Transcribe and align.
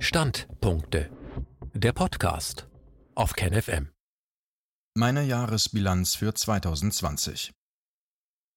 Standpunkte. 0.00 1.10
Der 1.74 1.92
Podcast 1.92 2.68
auf 3.16 3.32
KenFM. 3.32 3.88
Meine 4.94 5.24
Jahresbilanz 5.24 6.14
für 6.14 6.32
2020. 6.32 7.52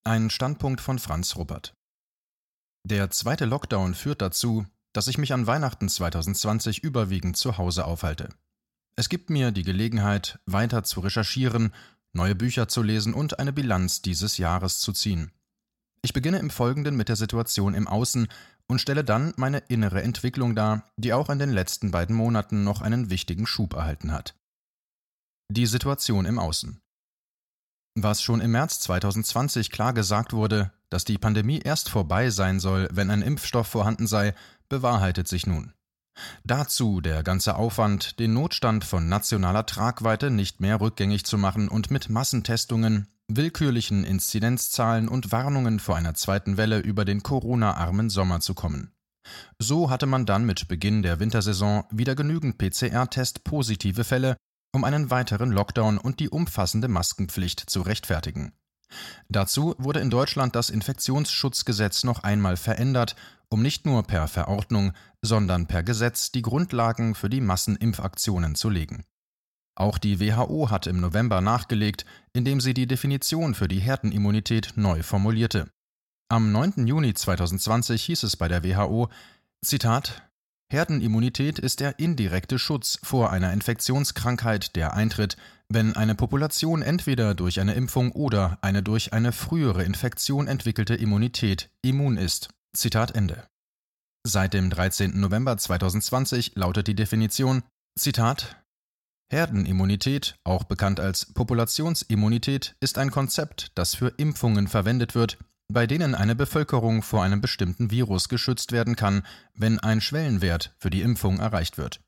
Ein 0.03 0.29
Standpunkt 0.29 0.81
von 0.81 0.99
Franz 0.99 1.35
Ruppert. 1.35 1.73
Der 2.87 3.09
zweite 3.09 3.45
Lockdown 3.45 3.95
führt 3.95 4.21
dazu, 4.21 4.67
dass 4.93 5.07
ich 5.07 5.17
mich 5.17 5.33
an 5.33 5.47
Weihnachten 5.47 5.89
2020 5.89 6.83
überwiegend 6.83 7.37
zu 7.37 7.57
Hause 7.57 7.85
aufhalte. 7.85 8.29
Es 8.95 9.09
gibt 9.09 9.31
mir 9.31 9.51
die 9.51 9.63
Gelegenheit, 9.63 10.39
weiter 10.45 10.83
zu 10.83 10.99
recherchieren, 10.99 11.73
neue 12.13 12.35
Bücher 12.35 12.67
zu 12.67 12.83
lesen 12.83 13.15
und 13.15 13.39
eine 13.39 13.51
Bilanz 13.51 14.03
dieses 14.03 14.37
Jahres 14.37 14.79
zu 14.79 14.93
ziehen. 14.93 15.31
Ich 16.03 16.13
beginne 16.13 16.37
im 16.37 16.51
Folgenden 16.51 16.95
mit 16.95 17.09
der 17.09 17.15
Situation 17.15 17.73
im 17.73 17.87
Außen 17.87 18.27
und 18.71 18.79
stelle 18.79 19.03
dann 19.03 19.33
meine 19.35 19.57
innere 19.67 20.01
Entwicklung 20.01 20.55
dar, 20.55 20.89
die 20.95 21.11
auch 21.11 21.29
in 21.29 21.39
den 21.39 21.49
letzten 21.49 21.91
beiden 21.91 22.15
Monaten 22.15 22.63
noch 22.63 22.81
einen 22.81 23.09
wichtigen 23.09 23.45
Schub 23.45 23.73
erhalten 23.73 24.13
hat. 24.13 24.33
Die 25.51 25.65
Situation 25.65 26.23
im 26.23 26.39
Außen. 26.39 26.79
Was 27.95 28.21
schon 28.21 28.39
im 28.39 28.51
März 28.51 28.79
2020 28.79 29.71
klar 29.71 29.93
gesagt 29.93 30.31
wurde, 30.31 30.71
dass 30.89 31.03
die 31.03 31.17
Pandemie 31.17 31.59
erst 31.59 31.89
vorbei 31.89 32.29
sein 32.29 32.61
soll, 32.61 32.87
wenn 32.93 33.11
ein 33.11 33.21
Impfstoff 33.21 33.67
vorhanden 33.67 34.07
sei, 34.07 34.33
bewahrheitet 34.69 35.27
sich 35.27 35.45
nun. 35.45 35.73
Dazu 36.45 37.01
der 37.01 37.23
ganze 37.23 37.57
Aufwand, 37.57 38.19
den 38.19 38.33
Notstand 38.33 38.85
von 38.85 39.09
nationaler 39.09 39.65
Tragweite 39.65 40.31
nicht 40.31 40.61
mehr 40.61 40.79
rückgängig 40.79 41.25
zu 41.25 41.37
machen 41.37 41.67
und 41.67 41.91
mit 41.91 42.09
Massentestungen, 42.09 43.09
willkürlichen 43.35 44.03
Inzidenzzahlen 44.03 45.07
und 45.07 45.31
Warnungen 45.31 45.79
vor 45.79 45.95
einer 45.95 46.13
zweiten 46.13 46.57
Welle 46.57 46.79
über 46.79 47.05
den 47.05 47.23
Corona-armen 47.23 48.09
Sommer 48.09 48.39
zu 48.39 48.53
kommen. 48.53 48.91
So 49.59 49.89
hatte 49.89 50.05
man 50.05 50.25
dann 50.25 50.45
mit 50.45 50.67
Beginn 50.67 51.03
der 51.03 51.19
Wintersaison 51.19 51.83
wieder 51.91 52.15
genügend 52.15 52.57
PCR-Test-positive 52.57 54.03
Fälle, 54.03 54.37
um 54.73 54.83
einen 54.83 55.09
weiteren 55.09 55.51
Lockdown 55.51 55.97
und 55.97 56.19
die 56.19 56.29
umfassende 56.29 56.87
Maskenpflicht 56.87 57.69
zu 57.69 57.81
rechtfertigen. 57.81 58.53
Dazu 59.29 59.75
wurde 59.77 59.99
in 59.99 60.09
Deutschland 60.09 60.55
das 60.55 60.69
Infektionsschutzgesetz 60.69 62.03
noch 62.03 62.23
einmal 62.23 62.57
verändert, 62.57 63.15
um 63.49 63.61
nicht 63.61 63.85
nur 63.85 64.03
per 64.03 64.27
Verordnung, 64.27 64.93
sondern 65.21 65.67
per 65.67 65.83
Gesetz 65.83 66.31
die 66.31 66.41
Grundlagen 66.41 67.15
für 67.15 67.29
die 67.29 67.41
Massenimpfaktionen 67.41 68.55
zu 68.55 68.69
legen. 68.69 69.05
Auch 69.81 69.97
die 69.97 70.19
WHO 70.19 70.69
hat 70.69 70.85
im 70.85 71.01
November 71.01 71.41
nachgelegt, 71.41 72.05
indem 72.33 72.61
sie 72.61 72.75
die 72.75 72.85
Definition 72.85 73.55
für 73.55 73.67
die 73.67 73.79
Herdenimmunität 73.79 74.73
neu 74.75 75.01
formulierte. 75.01 75.71
Am 76.29 76.51
9. 76.51 76.85
Juni 76.85 77.15
2020 77.15 78.03
hieß 78.03 78.21
es 78.21 78.37
bei 78.37 78.47
der 78.47 78.63
WHO, 78.63 79.09
Zitat, 79.65 80.29
Herdenimmunität 80.71 81.57
ist 81.57 81.79
der 81.79 81.97
indirekte 81.97 82.59
Schutz 82.59 82.99
vor 83.01 83.31
einer 83.31 83.51
Infektionskrankheit, 83.53 84.75
der 84.75 84.93
eintritt, 84.93 85.35
wenn 85.67 85.95
eine 85.95 86.13
Population 86.13 86.83
entweder 86.83 87.33
durch 87.33 87.59
eine 87.59 87.73
Impfung 87.73 88.11
oder 88.11 88.59
eine 88.61 88.83
durch 88.83 89.13
eine 89.13 89.31
frühere 89.31 89.83
Infektion 89.83 90.45
entwickelte 90.47 90.93
Immunität 90.93 91.71
immun 91.81 92.17
ist. 92.17 92.49
Zitat 92.77 93.15
Ende. 93.15 93.47
Seit 94.27 94.53
dem 94.53 94.69
13. 94.69 95.19
November 95.19 95.57
2020 95.57 96.51
lautet 96.53 96.85
die 96.85 96.95
Definition 96.95 97.63
Zitat 97.97 98.60
Herdenimmunität, 99.31 100.35
auch 100.43 100.65
bekannt 100.65 100.99
als 100.99 101.33
Populationsimmunität, 101.33 102.75
ist 102.81 102.97
ein 102.97 103.11
Konzept, 103.11 103.71
das 103.75 103.95
für 103.95 104.09
Impfungen 104.17 104.67
verwendet 104.67 105.15
wird, 105.15 105.37
bei 105.71 105.87
denen 105.87 106.15
eine 106.15 106.35
Bevölkerung 106.35 107.01
vor 107.01 107.23
einem 107.23 107.39
bestimmten 107.39 107.91
Virus 107.91 108.27
geschützt 108.27 108.73
werden 108.73 108.97
kann, 108.97 109.25
wenn 109.53 109.79
ein 109.79 110.01
Schwellenwert 110.01 110.75
für 110.79 110.89
die 110.89 111.01
Impfung 111.01 111.39
erreicht 111.39 111.77
wird. 111.77 112.01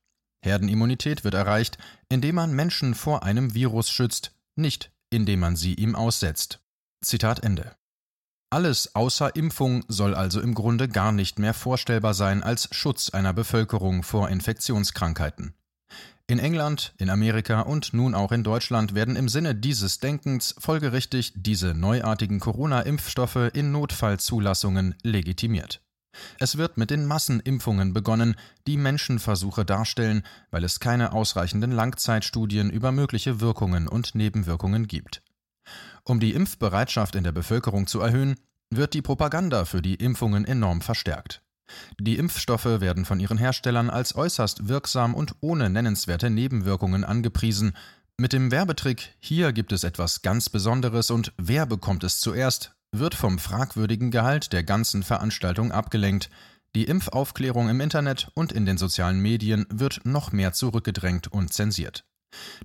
Herdenimmunität 0.44 1.24
wird 1.24 1.34
erreicht, 1.34 1.78
indem 2.10 2.36
man 2.36 2.54
Menschen 2.54 2.94
vor 2.94 3.24
einem 3.24 3.54
Virus 3.54 3.90
schützt, 3.90 4.36
nicht 4.58 4.92
indem 5.10 5.40
man 5.40 5.56
sie 5.56 5.76
ihm 5.76 5.96
aussetzt. 5.96 6.60
Zitat 7.02 7.40
Ende. 7.42 7.76
Alles 8.50 8.96
außer 8.96 9.36
Impfung 9.36 9.86
soll 9.88 10.14
also 10.14 10.42
im 10.42 10.54
Grunde 10.54 10.90
gar 10.90 11.12
nicht 11.12 11.40
mehr 11.40 11.54
vorstellbar 11.54 12.14
sein 12.14 12.44
als 12.44 12.68
Schutz 12.76 13.12
einer 13.12 13.32
Bevölkerung 13.32 14.04
vor 14.04 14.30
Infektionskrankheiten. 14.30 15.54
In 16.34 16.40
England, 16.40 16.96
in 16.98 17.12
Amerika 17.12 17.62
und 17.62 17.94
nun 17.94 18.16
auch 18.16 18.32
in 18.32 18.44
Deutschland 18.44 18.96
werden 18.96 19.16
im 19.16 19.30
Sinne 19.30 19.54
dieses 19.54 20.00
Denkens 20.00 20.56
folgerichtig 20.58 21.32
diese 21.36 21.76
neuartigen 21.76 22.40
Corona-Impfstoffe 22.40 23.52
in 23.54 23.72
Notfallzulassungen 23.72 24.96
legitimiert. 25.04 25.84
Es 26.40 26.58
wird 26.58 26.76
mit 26.76 26.90
den 26.90 27.06
Massenimpfungen 27.06 27.94
begonnen, 27.94 28.36
die 28.66 28.78
Menschenversuche 28.78 29.64
darstellen, 29.64 30.24
weil 30.50 30.64
es 30.64 30.80
keine 30.80 31.14
ausreichenden 31.14 31.72
Langzeitstudien 31.72 32.72
über 32.72 32.92
mögliche 32.92 33.40
Wirkungen 33.40 33.88
und 33.88 34.16
Nebenwirkungen 34.16 34.88
gibt. 34.88 35.22
Um 36.04 36.20
die 36.20 36.34
Impfbereitschaft 36.34 37.14
in 37.14 37.24
der 37.24 37.32
Bevölkerung 37.32 37.86
zu 37.86 38.02
erhöhen, 38.02 38.38
wird 38.72 38.96
die 38.96 39.04
Propaganda 39.04 39.66
für 39.66 39.84
die 39.84 39.94
Impfungen 39.94 40.46
enorm 40.46 40.82
verstärkt. 40.82 41.44
Die 42.00 42.18
Impfstoffe 42.18 42.66
werden 42.66 43.06
von 43.06 43.20
ihren 43.20 43.38
Herstellern 43.38 43.90
als 43.90 44.16
äußerst 44.16 44.68
wirksam 44.68 45.16
und 45.16 45.36
ohne 45.42 45.70
nennenswerte 45.70 46.30
Nebenwirkungen 46.30 47.04
angepriesen. 47.04 47.74
Mit 48.18 48.34
dem 48.34 48.52
Werbetrick 48.52 49.16
Hier 49.20 49.54
gibt 49.54 49.72
es 49.72 49.84
etwas 49.84 50.22
ganz 50.22 50.50
Besonderes 50.50 51.12
und 51.12 51.34
wer 51.38 51.66
bekommt 51.66 52.04
es 52.04 52.20
zuerst, 52.20 52.76
wird 52.92 53.16
vom 53.16 53.40
fragwürdigen 53.40 54.12
Gehalt 54.12 54.54
der 54.54 54.64
ganzen 54.64 55.04
Veranstaltung 55.04 55.72
abgelenkt. 55.72 56.30
Die 56.76 56.86
Impfaufklärung 56.86 57.70
im 57.70 57.82
Internet 57.82 58.32
und 58.34 58.52
in 58.52 58.66
den 58.66 58.78
sozialen 58.78 59.20
Medien 59.20 59.66
wird 59.70 60.02
noch 60.06 60.32
mehr 60.32 60.54
zurückgedrängt 60.54 61.28
und 61.28 61.54
zensiert. 61.54 62.06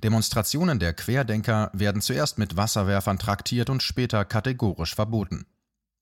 Demonstrationen 0.03 0.79
der 0.79 0.95
Querdenker 0.95 1.71
werden 1.75 2.01
zuerst 2.01 2.39
mit 2.39 2.57
Wasserwerfern 2.57 3.19
traktiert 3.19 3.71
und 3.71 3.83
später 3.83 4.25
kategorisch 4.25 4.95
verboten. 4.95 5.47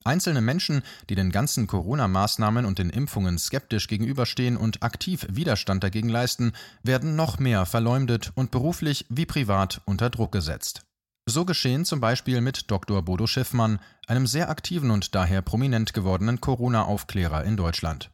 Einzelne 0.07 0.41
Menschen, 0.41 0.83
die 1.11 1.15
den 1.15 1.31
ganzen 1.31 1.67
Corona-Maßnahmen 1.67 2.65
und 2.65 2.79
den 2.79 2.91
Impfungen 2.91 3.39
skeptisch 3.39 3.89
gegenüberstehen 3.89 4.57
und 4.57 4.83
aktiv 4.83 5.27
Widerstand 5.29 5.83
dagegen 5.83 6.09
leisten, 6.09 6.53
werden 6.83 7.17
noch 7.17 7.39
mehr 7.39 7.67
verleumdet 7.67 8.33
und 8.35 8.51
beruflich 8.51 9.07
wie 9.09 9.27
privat 9.27 9.83
unter 9.85 10.11
Druck 10.11 10.33
gesetzt. 10.33 10.83
So 11.29 11.45
geschehen 11.45 11.85
zum 11.85 12.01
Beispiel 12.01 12.41
mit 12.41 12.71
Dr. 12.71 13.03
Bodo 13.03 13.27
Schiffmann, 13.27 13.81
einem 14.07 14.29
sehr 14.29 14.49
aktiven 14.49 14.93
und 14.93 15.17
daher 15.17 15.43
prominent 15.43 15.93
gewordenen 15.93 16.41
Corona-Aufklärer 16.41 17.45
in 17.45 17.57
Deutschland. 17.57 18.11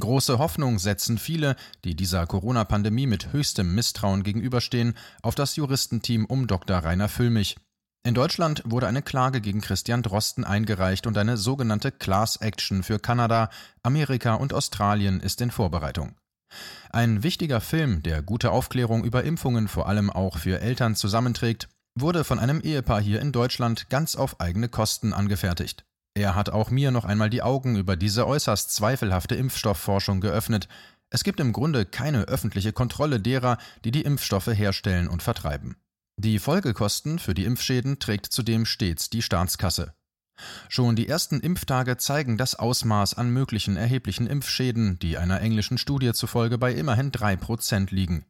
Große 0.00 0.38
Hoffnung 0.38 0.78
setzen 0.78 1.18
viele, 1.18 1.56
die 1.84 1.94
dieser 1.94 2.26
Corona-Pandemie 2.26 3.06
mit 3.06 3.34
höchstem 3.34 3.74
Misstrauen 3.74 4.22
gegenüberstehen, 4.22 4.94
auf 5.20 5.34
das 5.34 5.56
Juristenteam 5.56 6.24
um 6.24 6.46
Dr. 6.46 6.78
Rainer 6.78 7.10
Füllmich, 7.10 7.56
in 8.02 8.14
Deutschland 8.14 8.62
wurde 8.64 8.86
eine 8.86 9.02
Klage 9.02 9.40
gegen 9.40 9.60
Christian 9.60 10.02
Drosten 10.02 10.44
eingereicht 10.44 11.06
und 11.06 11.18
eine 11.18 11.36
sogenannte 11.36 11.92
Class 11.92 12.36
Action 12.36 12.82
für 12.82 12.98
Kanada, 12.98 13.50
Amerika 13.82 14.34
und 14.34 14.54
Australien 14.54 15.20
ist 15.20 15.40
in 15.40 15.50
Vorbereitung. 15.50 16.14
Ein 16.90 17.22
wichtiger 17.22 17.60
Film, 17.60 18.02
der 18.02 18.22
gute 18.22 18.52
Aufklärung 18.52 19.04
über 19.04 19.24
Impfungen 19.24 19.68
vor 19.68 19.86
allem 19.88 20.10
auch 20.10 20.38
für 20.38 20.60
Eltern 20.60 20.96
zusammenträgt, 20.96 21.68
wurde 21.94 22.24
von 22.24 22.38
einem 22.38 22.60
Ehepaar 22.60 23.00
hier 23.00 23.20
in 23.20 23.32
Deutschland 23.32 23.90
ganz 23.90 24.16
auf 24.16 24.40
eigene 24.40 24.68
Kosten 24.68 25.12
angefertigt. 25.12 25.84
Er 26.14 26.34
hat 26.34 26.50
auch 26.50 26.70
mir 26.70 26.90
noch 26.90 27.04
einmal 27.04 27.30
die 27.30 27.42
Augen 27.42 27.76
über 27.76 27.96
diese 27.96 28.26
äußerst 28.26 28.74
zweifelhafte 28.74 29.34
Impfstoffforschung 29.34 30.20
geöffnet. 30.20 30.68
Es 31.10 31.22
gibt 31.22 31.38
im 31.38 31.52
Grunde 31.52 31.84
keine 31.84 32.22
öffentliche 32.22 32.72
Kontrolle 32.72 33.20
derer, 33.20 33.58
die 33.84 33.90
die 33.90 34.02
Impfstoffe 34.02 34.48
herstellen 34.48 35.06
und 35.06 35.22
vertreiben. 35.22 35.76
Die 36.22 36.38
Folgekosten 36.38 37.18
für 37.18 37.32
die 37.32 37.46
Impfschäden 37.46 37.98
trägt 37.98 38.26
zudem 38.26 38.66
stets 38.66 39.08
die 39.08 39.22
Staatskasse. 39.22 39.94
Schon 40.68 40.94
die 40.94 41.08
ersten 41.08 41.40
Impftage 41.40 41.96
zeigen 41.96 42.36
das 42.36 42.54
Ausmaß 42.54 43.14
an 43.14 43.30
möglichen 43.30 43.78
erheblichen 43.78 44.26
Impfschäden, 44.26 44.98
die 44.98 45.16
einer 45.16 45.40
englischen 45.40 45.78
Studie 45.78 46.12
zufolge 46.12 46.58
bei 46.58 46.74
immerhin 46.74 47.10
drei 47.10 47.36
Prozent 47.36 47.90
liegen. 47.90 48.26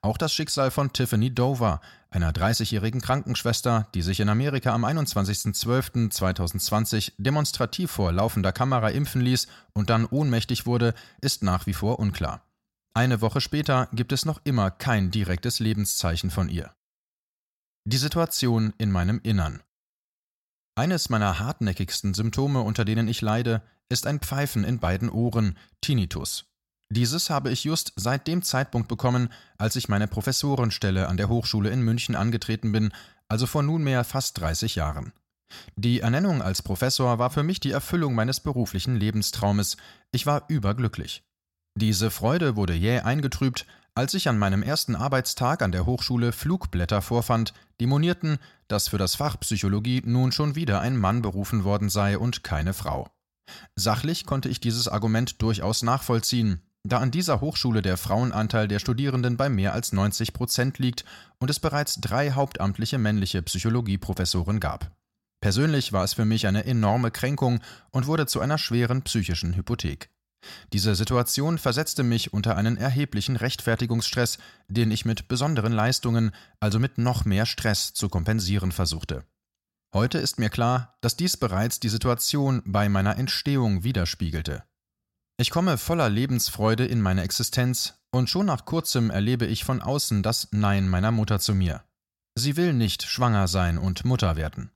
Auch 0.00 0.16
das 0.16 0.32
Schicksal 0.32 0.70
von 0.70 0.92
Tiffany 0.92 1.34
Dover, 1.34 1.80
einer 2.08 2.30
30-jährigen 2.30 3.00
Krankenschwester, 3.00 3.88
die 3.94 4.02
sich 4.02 4.20
in 4.20 4.28
Amerika 4.28 4.72
am 4.72 4.84
21.12.2020 4.84 7.14
demonstrativ 7.18 7.90
vor 7.90 8.12
laufender 8.12 8.52
Kamera 8.52 8.90
impfen 8.90 9.22
ließ 9.22 9.48
und 9.72 9.90
dann 9.90 10.06
ohnmächtig 10.06 10.66
wurde, 10.66 10.94
ist 11.20 11.42
nach 11.42 11.66
wie 11.66 11.74
vor 11.74 11.98
unklar. 11.98 12.46
Eine 12.94 13.20
Woche 13.20 13.40
später 13.40 13.88
gibt 13.92 14.12
es 14.12 14.24
noch 14.24 14.40
immer 14.44 14.70
kein 14.70 15.10
direktes 15.10 15.58
Lebenszeichen 15.58 16.30
von 16.30 16.48
ihr. 16.48 16.72
Die 17.86 17.98
Situation 17.98 18.72
in 18.78 18.90
meinem 18.90 19.20
Innern. 19.22 19.62
Eines 20.74 21.10
meiner 21.10 21.38
hartnäckigsten 21.38 22.14
Symptome, 22.14 22.62
unter 22.62 22.86
denen 22.86 23.08
ich 23.08 23.20
leide, 23.20 23.60
ist 23.90 24.06
ein 24.06 24.20
Pfeifen 24.20 24.64
in 24.64 24.78
beiden 24.78 25.10
Ohren, 25.10 25.58
Tinnitus. 25.82 26.46
Dieses 26.88 27.28
habe 27.28 27.50
ich 27.50 27.64
just 27.64 27.92
seit 27.96 28.26
dem 28.26 28.40
Zeitpunkt 28.40 28.88
bekommen, 28.88 29.28
als 29.58 29.76
ich 29.76 29.90
meine 29.90 30.08
Professorenstelle 30.08 31.08
an 31.08 31.18
der 31.18 31.28
Hochschule 31.28 31.68
in 31.68 31.82
München 31.82 32.14
angetreten 32.14 32.72
bin, 32.72 32.90
also 33.28 33.46
vor 33.46 33.62
nunmehr 33.62 34.02
fast 34.04 34.40
30 34.40 34.76
Jahren. 34.76 35.12
Die 35.76 36.00
Ernennung 36.00 36.40
als 36.40 36.62
Professor 36.62 37.18
war 37.18 37.28
für 37.28 37.42
mich 37.42 37.60
die 37.60 37.72
Erfüllung 37.72 38.14
meines 38.14 38.40
beruflichen 38.40 38.96
Lebenstraumes. 38.96 39.76
Ich 40.10 40.24
war 40.24 40.44
überglücklich. 40.48 41.22
Diese 41.76 42.10
Freude 42.10 42.56
wurde 42.56 42.72
jäh 42.72 43.00
eingetrübt, 43.00 43.66
als 43.94 44.14
ich 44.14 44.28
an 44.28 44.38
meinem 44.38 44.62
ersten 44.62 44.96
Arbeitstag 44.96 45.62
an 45.62 45.72
der 45.72 45.86
Hochschule 45.86 46.32
Flugblätter 46.32 47.00
vorfand, 47.00 47.54
die 47.80 47.86
monierten, 47.86 48.38
dass 48.68 48.88
für 48.88 48.98
das 48.98 49.14
Fach 49.14 49.38
Psychologie 49.40 50.02
nun 50.04 50.32
schon 50.32 50.56
wieder 50.56 50.80
ein 50.80 50.96
Mann 50.96 51.22
berufen 51.22 51.64
worden 51.64 51.88
sei 51.88 52.18
und 52.18 52.42
keine 52.42 52.74
Frau. 52.74 53.08
Sachlich 53.76 54.26
konnte 54.26 54.48
ich 54.48 54.60
dieses 54.60 54.88
Argument 54.88 55.40
durchaus 55.42 55.82
nachvollziehen, 55.82 56.60
da 56.86 56.98
an 56.98 57.10
dieser 57.10 57.40
Hochschule 57.40 57.82
der 57.82 57.96
Frauenanteil 57.96 58.68
der 58.68 58.78
Studierenden 58.78 59.36
bei 59.36 59.48
mehr 59.48 59.72
als 59.72 59.92
90 59.92 60.32
Prozent 60.32 60.78
liegt 60.78 61.04
und 61.38 61.48
es 61.48 61.60
bereits 61.60 62.00
drei 62.00 62.32
hauptamtliche 62.32 62.98
männliche 62.98 63.42
Psychologieprofessoren 63.42 64.60
gab. 64.60 64.90
Persönlich 65.40 65.92
war 65.92 66.04
es 66.04 66.14
für 66.14 66.24
mich 66.24 66.46
eine 66.46 66.64
enorme 66.64 67.10
Kränkung 67.10 67.60
und 67.90 68.06
wurde 68.06 68.26
zu 68.26 68.40
einer 68.40 68.58
schweren 68.58 69.02
psychischen 69.02 69.54
Hypothek. 69.54 70.10
Diese 70.72 70.94
Situation 70.94 71.58
versetzte 71.58 72.02
mich 72.02 72.32
unter 72.32 72.56
einen 72.56 72.76
erheblichen 72.76 73.36
Rechtfertigungsstress, 73.36 74.38
den 74.68 74.90
ich 74.90 75.04
mit 75.04 75.28
besonderen 75.28 75.72
Leistungen, 75.72 76.32
also 76.60 76.78
mit 76.78 76.98
noch 76.98 77.24
mehr 77.24 77.46
Stress, 77.46 77.94
zu 77.94 78.08
kompensieren 78.08 78.72
versuchte. 78.72 79.24
Heute 79.94 80.18
ist 80.18 80.38
mir 80.38 80.50
klar, 80.50 80.96
dass 81.00 81.16
dies 81.16 81.36
bereits 81.36 81.78
die 81.78 81.88
Situation 81.88 82.62
bei 82.64 82.88
meiner 82.88 83.16
Entstehung 83.16 83.84
widerspiegelte. 83.84 84.64
Ich 85.36 85.50
komme 85.50 85.78
voller 85.78 86.08
Lebensfreude 86.08 86.84
in 86.84 87.00
meine 87.00 87.22
Existenz, 87.22 87.94
und 88.12 88.30
schon 88.30 88.46
nach 88.46 88.64
kurzem 88.64 89.10
erlebe 89.10 89.46
ich 89.46 89.64
von 89.64 89.82
außen 89.82 90.22
das 90.22 90.48
Nein 90.52 90.88
meiner 90.88 91.10
Mutter 91.10 91.40
zu 91.40 91.54
mir. 91.54 91.82
Sie 92.36 92.56
will 92.56 92.72
nicht 92.72 93.02
schwanger 93.04 93.48
sein 93.48 93.78
und 93.78 94.04
Mutter 94.04 94.36
werden. 94.36 94.70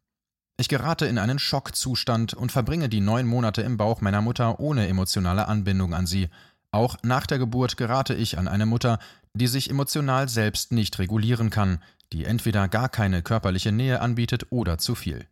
Ich 0.60 0.69
gerate 0.69 1.06
in 1.06 1.19
einen 1.19 1.38
Schockzustand 1.38 2.34
und 2.34 2.50
verbringe 2.50 2.88
die 2.88 3.00
neun 3.00 3.26
Monate 3.26 3.62
im 3.62 3.76
Bauch 3.76 4.00
meiner 4.00 4.20
Mutter 4.20 4.58
ohne 4.58 4.88
emotionale 4.88 5.46
Anbindung 5.46 5.94
an 5.94 6.06
sie. 6.06 6.28
Auch 6.72 6.96
nach 7.05 7.26
der 7.26 7.38
Geburt 7.38 7.76
gerate 7.76 8.14
ich 8.14 8.38
an 8.38 8.49
eine 8.49 8.66
Mutter, 8.66 8.99
die 9.34 9.46
sich 9.46 9.70
emotional 9.70 10.28
selbst 10.28 10.72
nicht 10.72 10.99
regulieren 10.99 11.50
kann, 11.50 11.78
die 12.12 12.25
entweder 12.25 12.66
gar 12.66 12.88
keine 12.88 13.22
körperliche 13.22 13.70
Nähe 13.70 14.00
anbietet 14.00 14.46
oder 14.50 14.78
zu 14.78 14.96
viel. 14.96 15.26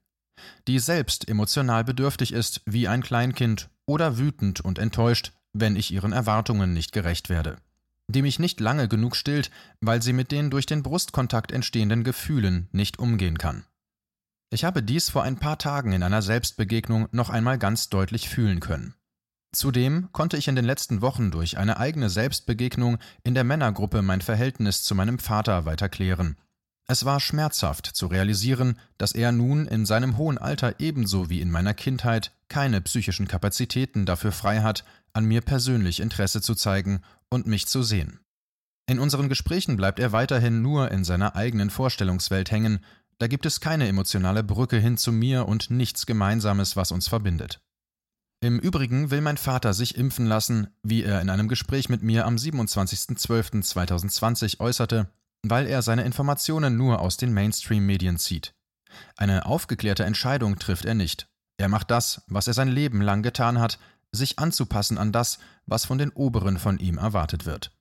Die 0.69 0.78
selbst 0.78 1.28
emotional 1.28 1.82
bedürftig 1.82 2.32
ist 2.32 2.62
wie 2.64 2.87
ein 2.87 3.02
Kleinkind 3.02 3.69
oder 3.84 4.19
wütend 4.19 4.61
und 4.61 4.78
enttäuscht, 4.78 5.32
wenn 5.52 5.75
ich 5.75 5.93
ihren 5.93 6.12
Erwartungen 6.12 6.73
nicht 6.73 6.93
gerecht 6.93 7.31
werde. 7.31 7.56
Die 8.06 8.23
mich 8.23 8.38
nicht 8.38 8.61
lange 8.61 8.87
genug 8.87 9.17
stillt, 9.17 9.50
weil 9.81 10.02
sie 10.02 10.12
mit 10.12 10.31
den 10.31 10.50
durch 10.50 10.67
den 10.67 10.84
Brustkontakt 10.84 11.50
entstehenden 11.50 12.05
Gefühlen 12.05 12.69
nicht 12.70 13.00
umgehen 13.00 13.38
kann. 13.38 13.64
Ich 14.56 14.64
habe 14.64 14.82
dies 14.82 15.11
vor 15.11 15.23
ein 15.23 15.37
paar 15.37 15.58
Tagen 15.58 15.93
in 15.93 16.03
einer 16.03 16.23
Selbstbegegnung 16.23 17.08
noch 17.12 17.29
einmal 17.29 17.58
ganz 17.58 17.91
deutlich 17.91 18.31
fühlen 18.31 18.61
können. 18.61 18.94
Zudem 19.53 20.08
konnte 20.12 20.38
ich 20.38 20.49
in 20.49 20.56
den 20.56 20.64
letzten 20.64 21.03
Wochen 21.03 21.31
durch 21.31 21.58
eine 21.58 21.76
eigene 21.76 22.08
Selbstbegegnung 22.08 22.97
in 23.23 23.35
der 23.35 23.44
Männergruppe 23.44 24.00
mein 24.00 24.23
Verhältnis 24.23 24.82
zu 24.82 24.94
meinem 24.94 25.19
Vater 25.19 25.67
weiter 25.67 25.91
klären. 25.91 26.38
Es 26.88 27.05
war 27.05 27.20
schmerzhaft 27.20 27.85
zu 27.85 28.06
realisieren, 28.06 28.79
dass 28.97 29.12
er 29.12 29.31
nun 29.31 29.67
in 29.67 29.85
seinem 29.85 30.17
hohen 30.17 30.38
Alter 30.38 30.81
ebenso 30.81 31.29
wie 31.29 31.43
in 31.43 31.50
meiner 31.50 31.75
Kindheit 31.75 32.32
keine 32.49 32.81
psychischen 32.81 33.29
Kapazitäten 33.29 34.06
dafür 34.06 34.32
frei 34.32 34.62
hat, 34.62 34.87
an 35.12 35.26
mir 35.26 35.43
persönlich 35.43 36.00
Interesse 36.00 36.41
zu 36.41 36.55
zeigen 36.55 37.02
und 37.29 37.47
mich 37.47 37.67
zu 37.67 37.82
sehen. 37.82 38.20
In 38.88 39.00
unseren 39.00 39.29
Gesprächen 39.29 39.76
bleibt 39.76 39.99
er 39.99 40.12
weiterhin 40.12 40.62
nur 40.62 40.93
in 40.93 41.05
seiner 41.05 41.37
eigenen 41.37 41.69
Vorstellungswelt 41.69 42.50
hängen, 42.50 42.81
da 43.18 43.26
gibt 43.26 43.46
es 43.46 43.60
keine 43.60 43.88
emotionale 43.88 44.44
Brücke 44.44 44.78
hin 44.78 44.98
zu 44.98 45.12
mir 45.12 45.46
und 45.46 45.70
nichts 45.70 46.06
Gemeinsames, 46.06 46.76
was 46.76 46.92
uns 46.92 47.08
verbindet. 47.08 47.60
Im 48.40 48.58
Übrigen 48.58 49.10
will 49.10 49.22
mein 49.22 49.38
Vater 49.38 49.72
sich 49.72 49.96
impfen 49.96 50.26
lassen, 50.26 50.66
wie 50.82 51.02
er 51.02 51.22
in 51.22 51.30
einem 51.30 51.48
Gespräch 51.48 51.88
mit 51.88 52.02
mir 52.02 52.26
am 52.26 52.36
27.12.2020 52.36 54.60
äußerte, 54.60 55.10
weil 55.42 55.66
er 55.66 55.80
seine 55.82 56.04
Informationen 56.04 56.76
nur 56.76 57.00
aus 57.00 57.16
den 57.16 57.32
Mainstream-Medien 57.32 58.18
zieht. 58.18 58.52
Eine 59.16 59.46
aufgeklärte 59.46 60.04
Entscheidung 60.04 60.58
trifft 60.58 60.84
er 60.84 60.94
nicht. 60.94 61.28
Er 61.56 61.68
macht 61.68 61.90
das, 61.90 62.22
was 62.28 62.46
er 62.46 62.54
sein 62.54 62.68
Leben 62.68 63.00
lang 63.00 63.22
getan 63.22 63.58
hat, 63.58 63.78
sich 64.12 64.38
anzupassen 64.38 64.98
an 64.98 65.10
das, 65.12 65.38
was 65.64 65.86
von 65.86 65.98
den 65.98 66.10
Oberen 66.10 66.58
von 66.58 66.78
ihm 66.78 66.98
erwartet 66.98 67.46
wird. 67.46 67.72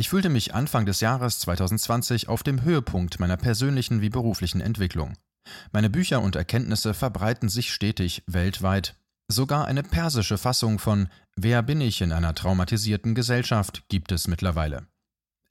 Ich 0.00 0.08
fühlte 0.08 0.30
mich 0.30 0.54
Anfang 0.54 0.86
des 0.86 1.00
Jahres 1.00 1.40
2020 1.40 2.30
auf 2.30 2.42
dem 2.42 2.62
Höhepunkt 2.62 3.20
meiner 3.20 3.36
persönlichen 3.36 4.00
wie 4.00 4.08
beruflichen 4.08 4.62
Entwicklung. 4.62 5.12
Meine 5.72 5.90
Bücher 5.90 6.22
und 6.22 6.36
Erkenntnisse 6.36 6.94
verbreiten 6.94 7.50
sich 7.50 7.70
stetig 7.70 8.22
weltweit. 8.26 8.96
Sogar 9.28 9.66
eine 9.66 9.82
persische 9.82 10.38
Fassung 10.38 10.78
von 10.78 11.08
Wer 11.36 11.62
bin 11.62 11.82
ich 11.82 12.00
in 12.00 12.12
einer 12.12 12.34
traumatisierten 12.34 13.14
Gesellschaft 13.14 13.90
gibt 13.90 14.10
es 14.10 14.26
mittlerweile. 14.26 14.86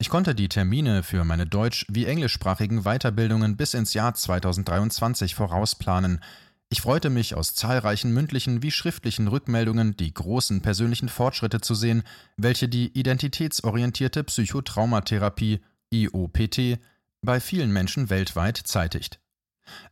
Ich 0.00 0.08
konnte 0.08 0.34
die 0.34 0.48
Termine 0.48 1.04
für 1.04 1.22
meine 1.22 1.46
deutsch- 1.46 1.86
wie 1.88 2.06
englischsprachigen 2.06 2.82
Weiterbildungen 2.82 3.56
bis 3.56 3.74
ins 3.74 3.94
Jahr 3.94 4.14
2023 4.14 5.36
vorausplanen, 5.36 6.24
ich 6.72 6.80
freute 6.80 7.10
mich 7.10 7.34
aus 7.34 7.54
zahlreichen 7.54 8.12
mündlichen 8.14 8.62
wie 8.62 8.70
schriftlichen 8.70 9.26
Rückmeldungen 9.26 9.96
die 9.96 10.14
großen 10.14 10.62
persönlichen 10.62 11.08
Fortschritte 11.08 11.60
zu 11.60 11.74
sehen, 11.74 12.04
welche 12.36 12.68
die 12.68 12.96
identitätsorientierte 12.96 14.22
Psychotraumatherapie 14.24 15.60
IOPT 15.90 16.78
bei 17.22 17.40
vielen 17.40 17.72
Menschen 17.72 18.08
weltweit 18.08 18.56
zeitigt. 18.56 19.20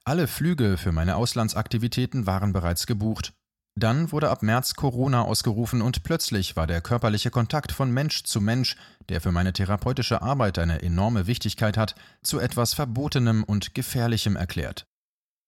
Alle 0.04 0.26
Flüge 0.26 0.76
für 0.76 0.92
meine 0.92 1.16
Auslandsaktivitäten 1.16 2.26
waren 2.26 2.52
bereits 2.52 2.86
gebucht. 2.86 3.32
Dann 3.75 4.10
wurde 4.10 4.30
ab 4.30 4.42
März 4.42 4.75
Corona 4.75 5.22
ausgerufen 5.22 5.82
und 5.82 6.02
plötzlich 6.02 6.56
war 6.56 6.66
der 6.66 6.80
körperliche 6.80 7.30
Kontakt 7.30 7.70
von 7.70 7.92
Mensch 7.92 8.25
zu 8.25 8.40
Mensch, 8.40 8.76
der 9.08 9.20
für 9.20 9.30
meine 9.30 9.52
therapeutische 9.52 10.20
Arbeit 10.20 10.58
eine 10.58 10.82
enorme 10.82 11.28
Wichtigkeit 11.28 11.76
hat, 11.76 11.94
zu 12.22 12.40
etwas 12.40 12.75
Verbotenem 12.75 13.44
und 13.44 13.75
Gefährlichem 13.75 14.34
erklärt. 14.34 14.88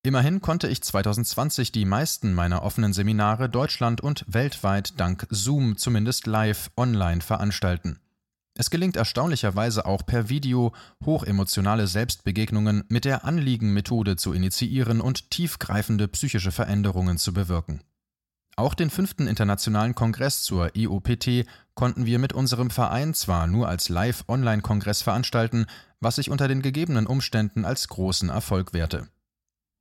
Immerhin 0.02 0.41
konnte 0.41 0.67
ich 0.67 0.82
2020 0.82 1.73
die 1.73 1.85
meisten 1.85 2.32
meiner 2.32 2.62
offenen 2.62 2.94
Seminare 2.94 3.50
deutschland- 3.50 4.00
und 4.00 4.25
weltweit 4.26 4.99
dank 4.99 5.26
Zoom 5.29 5.76
zumindest 5.76 6.26
live 6.26 6.70
online 6.75 7.20
veranstalten. 7.20 8.00
Es 8.55 8.70
gelingt 8.70 8.97
erstaunlicherweise 8.97 9.85
auch 9.85 10.06
per 10.06 10.31
Video 10.31 10.73
hochemotionale 11.05 11.87
Selbstbegegnungen 11.87 12.85
mit 12.88 13.05
der 13.05 13.25
Anliegenmethode 13.26 14.17
zu 14.17 14.32
initiieren 14.32 15.02
und 15.02 15.31
tiefgreifende 15.31 16.08
psychische 16.08 16.50
Veränderungen 16.50 17.19
zu 17.19 17.35
bewirken. 17.35 17.82
Auch 18.56 18.73
den 18.73 18.88
fünften 18.88 19.26
internationalen 19.26 19.94
Kongress 19.94 20.43
zur 20.43 20.75
IOPT 20.76 21.47
konnten 21.75 22.06
wir 22.06 22.19
mit 22.19 22.32
unserem 22.32 22.70
Verein 22.70 23.12
zwar 23.12 23.47
nur 23.47 23.69
als 23.69 23.91
Live-Online-Kongress 23.91 25.02
veranstalten, 25.02 25.66
was 26.00 26.16
sich 26.16 26.30
unter 26.30 26.49
den 26.49 26.62
gegebenen 26.62 27.07
Umständen 27.07 27.66
als 27.66 27.88
großen 27.88 28.30
Erfolg 28.30 28.73
wehrte. 28.73 29.09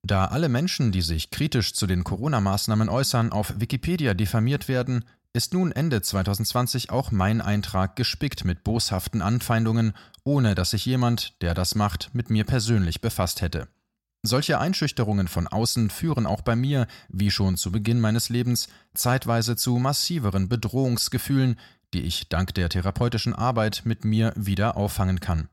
Da 0.04 0.26
alle 0.26 0.50
Menschen, 0.50 0.92
die 0.92 1.02
sich 1.02 1.30
kritisch 1.30 1.74
zu 1.74 1.86
den 1.86 2.04
Corona-Maßnahmen 2.04 2.90
äußern, 2.90 3.32
auf 3.32 3.54
Wikipedia 3.58 4.14
diffamiert 4.14 4.68
werden, 4.68 5.06
ist 5.34 5.54
nun 5.54 5.72
Ende 5.72 6.02
2020 6.02 6.90
auch 6.90 7.12
mein 7.12 7.42
Eintrag 7.42 7.96
gespickt 7.96 8.46
mit 8.46 8.64
boshaften 8.64 9.22
Anfeindungen, 9.22 9.94
ohne 10.24 10.56
dass 10.56 10.72
sich 10.72 10.86
jemand, 10.86 11.42
der 11.42 11.54
das 11.54 11.76
macht, 11.76 12.10
mit 12.14 12.30
mir 12.30 12.46
persönlich 12.46 13.02
befasst 13.02 13.42
hätte. 13.42 13.68
Solche 14.22 14.60
Einschüchterungen 14.60 15.28
von 15.28 15.48
außen 15.48 15.90
führen 15.90 16.26
auch 16.26 16.42
bei 16.42 16.56
mir, 16.56 16.88
wie 17.08 17.32
schon 17.32 17.56
zu 17.56 17.72
Beginn 17.72 18.02
meines 18.02 18.30
Lebens, 18.30 18.68
zeitweise 18.94 19.56
zu 19.56 19.78
massiveren 19.78 20.50
Bedrohungsgefühlen, 20.50 21.58
die 21.94 22.02
ich 22.02 22.28
dank 22.28 22.54
der 22.54 22.70
therapeutischen 22.70 23.34
Arbeit 23.34 23.84
mit 23.86 24.04
mir 24.04 24.34
wieder 24.36 24.76
auffangen 24.76 25.20
kann. 25.20 25.48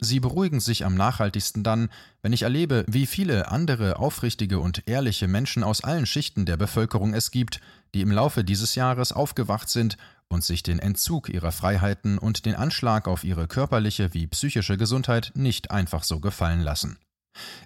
Sie 0.00 0.18
beruhigen 0.18 0.60
sich 0.60 0.84
am 0.86 0.94
nachhaltigsten 0.94 1.62
dann, 1.62 1.90
wenn 2.22 2.32
ich 2.32 2.42
erlebe, 2.42 2.84
wie 2.88 3.06
viele 3.06 3.50
andere 3.50 3.98
aufrichtige 3.98 4.58
und 4.58 4.88
ehrliche 4.88 5.28
Menschen 5.28 5.62
aus 5.62 5.84
allen 5.84 6.06
Schichten 6.06 6.46
der 6.46 6.56
Bevölkerung 6.56 7.12
es 7.12 7.30
gibt, 7.30 7.60
die 7.94 8.00
im 8.00 8.10
Laufe 8.10 8.42
dieses 8.42 8.74
Jahres 8.74 9.12
aufgewacht 9.12 9.68
sind 9.68 9.98
und 10.28 10.42
sich 10.42 10.62
den 10.62 10.78
Entzug 10.78 11.28
ihrer 11.28 11.52
Freiheiten 11.52 12.16
und 12.16 12.46
den 12.46 12.54
Anschlag 12.54 13.08
auf 13.08 13.24
ihre 13.24 13.46
körperliche 13.46 14.14
wie 14.14 14.26
psychische 14.26 14.78
Gesundheit 14.78 15.32
nicht 15.34 15.70
einfach 15.70 16.02
so 16.02 16.18
gefallen 16.18 16.60
lassen. 16.60 16.98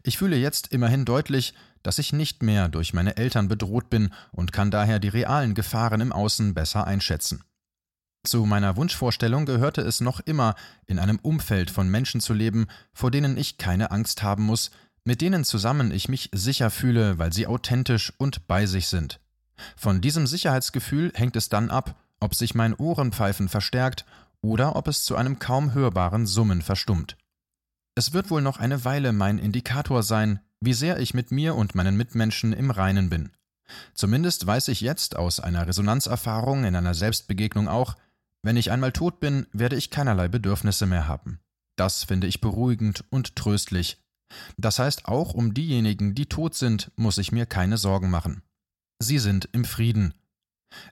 Ich 0.03 0.19
fühle 0.19 0.37
jetzt 0.37 0.73
immerhin 0.73 1.05
deutlich, 1.05 1.55
dass 1.83 1.99
ich 1.99 2.13
nicht 2.13 2.43
mehr 2.43 2.69
durch 2.69 2.95
meine 2.95 3.17
Eltern 3.17 3.49
bedroht 3.49 3.91
bin 3.91 4.13
und 4.33 4.53
kann 4.53 4.71
daher 4.71 4.99
die 4.99 5.09
realen 5.09 5.55
Gefahren 5.55 6.01
im 6.01 6.13
Außen 6.13 6.55
besser 6.55 6.87
einschätzen. 6.87 7.45
Zu 8.25 8.47
meiner 8.47 8.77
Wunschvorstellung 8.77 9.45
gehörte 9.45 9.83
es 9.83 10.01
noch 10.01 10.21
immer, 10.21 10.55
in 10.87 10.99
einem 10.99 11.19
Umfeld 11.19 11.71
von 11.71 11.89
Menschen 11.89 12.23
zu 12.23 12.33
leben, 12.33 12.67
vor 12.95 13.11
denen 13.11 13.37
ich 13.37 13.59
keine 13.59 13.91
Angst 13.91 14.23
haben 14.23 14.45
muss, 14.45 14.71
mit 15.05 15.21
denen 15.21 15.45
zusammen 15.45 15.93
ich 15.93 16.09
mich 16.09 16.31
sicher 16.33 16.71
fühle, 16.71 17.19
weil 17.19 17.35
sie 17.35 17.47
authentisch 17.47 18.15
und 18.17 18.47
bei 18.47 18.65
sich 18.65 18.89
sind. 18.89 19.21
Von 19.77 20.01
diesem 20.01 20.27
Sicherheitsgefühl 20.27 21.13
hängt 21.15 21.37
es 21.37 21.51
dann 21.51 21.71
ab, 21.71 22.01
ob 22.19 22.35
sich 22.35 22.55
mein 22.55 22.75
Ohrenpfeifen 22.75 23.51
verstärkt 23.51 24.07
oder 24.41 24.75
ob 24.75 24.89
es 24.89 25.05
zu 25.05 25.17
einem 25.17 25.39
kaum 25.39 25.75
hörbaren 25.75 26.27
Summen 26.27 26.63
verstummt. 26.63 27.19
Es 27.95 28.15
wird 28.15 28.31
wohl 28.31 28.41
noch 28.41 28.59
eine 28.59 28.87
Weile 28.87 29.13
mein 29.13 29.39
Indikator 29.39 30.03
sein, 30.03 30.41
wie 30.61 30.73
sehr 30.73 30.99
ich 30.99 31.13
mit 31.13 31.31
mir 31.31 31.55
und 31.55 31.75
meinen 31.75 31.97
Mitmenschen 31.97 32.55
im 32.55 32.71
Reinen 32.71 33.11
bin. 33.11 33.31
Zumindest 33.93 34.47
weiß 34.47 34.69
ich 34.69 34.81
jetzt 34.81 35.17
aus 35.17 35.41
einer 35.41 35.67
Resonanzerfahrung 35.67 36.65
in 36.65 36.75
einer 36.75 36.95
Selbstbegegnung 36.95 37.69
auch, 37.69 37.97
Wenn 38.45 38.59
ich 38.59 38.71
einmal 38.71 38.93
tot 38.93 39.21
bin, 39.21 39.47
werde 39.53 39.75
ich 39.75 39.89
keinerlei 39.89 40.29
Bedürfnisse 40.29 40.85
mehr 40.85 41.09
haben. 41.09 41.41
Das 41.77 42.05
finde 42.05 42.27
ich 42.27 42.43
beruhigend 42.43 43.03
und 43.09 43.37
tröstlich. 43.37 43.99
Das 44.59 44.79
heißt, 44.79 45.07
auch 45.07 45.33
um 45.33 45.55
diejenigen, 45.55 46.15
die 46.15 46.27
tot 46.27 46.55
sind, 46.55 46.93
muss 46.95 47.17
ich 47.17 47.33
mir 47.33 47.47
keine 47.47 47.79
Sorgen 47.79 48.11
machen. 48.11 48.43
Sie 48.99 49.19
sind 49.19 49.49
im 49.53 49.65
Frieden. 49.65 50.13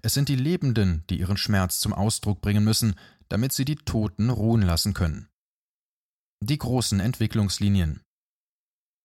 Es 0.00 0.14
sind 0.14 0.30
die 0.30 0.36
Lebenden, 0.36 1.04
die 1.10 1.18
ihren 1.18 1.36
Schmerz 1.36 1.78
zum 1.78 1.92
Ausdruck 1.92 2.40
bringen 2.40 2.64
müssen, 2.64 2.94
damit 3.28 3.52
sie 3.52 3.66
die 3.66 3.76
Toten 3.76 4.30
ruhen 4.30 4.62
lassen 4.62 4.94
können. 4.94 5.28
Die 6.40 6.58
großen 6.58 7.00
Entwicklungslinien. 7.00 8.00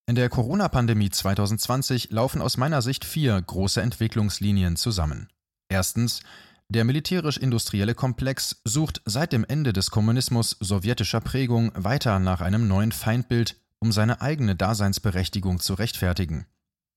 In 0.08 0.16
der 0.16 0.30
Corona-Pandemie 0.30 1.10
2020 1.10 2.12
laufen 2.12 2.42
aus 2.42 2.56
meiner 2.56 2.82
Sicht 2.82 3.04
vier 3.04 3.42
große 3.42 3.82
Entwicklungslinien 3.82 4.78
zusammen. 4.78 5.28
Erstens, 5.70 6.22
der 6.70 6.84
militärisch-industrielle 6.84 7.96
Komplex 7.96 8.62
sucht 8.66 9.02
seit 9.06 9.32
dem 9.32 9.46
Ende 9.46 9.74
des 9.74 9.90
Kommunismus 9.90 10.58
sowjetischer 10.60 11.22
Prägung 11.22 11.72
weiter 11.76 12.20
nach 12.20 12.42
einem 12.42 12.68
neuen 12.68 12.92
Feindbild, 12.92 13.56
um 13.80 13.92
seine 13.92 14.22
eigene 14.22 14.56
Daseinsberechtigung 14.56 15.60
zu 15.60 15.76
rechtfertigen. 15.76 16.46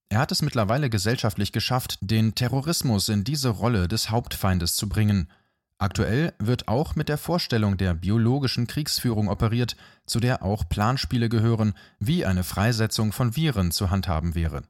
Er 0.09 0.19
hat 0.19 0.31
es 0.33 0.41
mittlerweile 0.41 0.89
gesellschaftlich 0.89 1.53
geschafft, 1.53 1.97
den 2.01 2.35
Terrorismus 2.35 3.07
in 3.07 3.23
diese 3.23 3.49
Rolle 3.49 3.87
des 3.87 4.09
Hauptfeindes 4.09 4.75
zu 4.75 4.89
bringen. 4.89 5.29
Aktuell 5.77 6.33
wird 6.37 6.67
auch 6.67 6.95
mit 6.95 7.07
der 7.07 7.17
Vorstellung 7.17 7.77
der 7.77 7.93
biologischen 7.93 8.67
Kriegsführung 8.67 9.29
operiert, 9.29 9.77
zu 10.05 10.19
der 10.19 10.43
auch 10.43 10.67
Planspiele 10.67 11.29
gehören, 11.29 11.73
wie 11.97 12.25
eine 12.25 12.43
Freisetzung 12.43 13.13
von 13.13 13.37
Viren 13.37 13.71
zu 13.71 13.89
handhaben 13.89 14.35
wäre. 14.35 14.63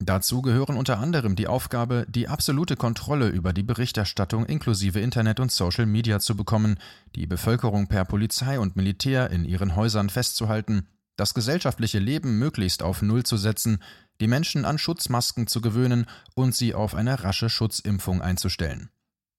Dazu 0.00 0.42
gehören 0.42 0.76
unter 0.76 0.98
anderem 0.98 1.36
die 1.36 1.46
Aufgabe, 1.46 2.04
die 2.08 2.28
absolute 2.28 2.76
Kontrolle 2.76 3.28
über 3.28 3.52
die 3.52 3.62
Berichterstattung 3.62 4.44
inklusive 4.44 5.00
Internet 5.00 5.40
und 5.40 5.52
Social 5.52 5.86
Media 5.86 6.18
zu 6.18 6.36
bekommen, 6.36 6.78
die 7.14 7.26
Bevölkerung 7.26 7.86
per 7.86 8.04
Polizei 8.04 8.58
und 8.58 8.76
Militär 8.76 9.30
in 9.30 9.44
ihren 9.44 9.76
Häusern 9.76 10.10
festzuhalten, 10.10 10.88
das 11.16 11.32
gesellschaftliche 11.32 12.00
Leben 12.00 12.38
möglichst 12.38 12.82
auf 12.82 13.02
Null 13.02 13.22
zu 13.22 13.36
setzen, 13.36 13.78
die 14.20 14.26
Menschen 14.26 14.64
an 14.64 14.78
Schutzmasken 14.78 15.46
zu 15.46 15.60
gewöhnen 15.60 16.06
und 16.34 16.54
sie 16.54 16.74
auf 16.74 16.94
eine 16.94 17.22
rasche 17.22 17.48
Schutzimpfung 17.48 18.20
einzustellen. 18.20 18.90